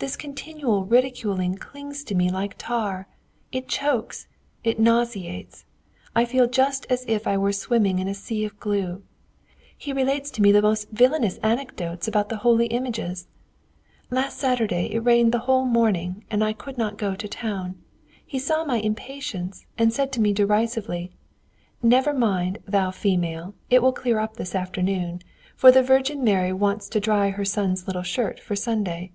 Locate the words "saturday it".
14.38-14.98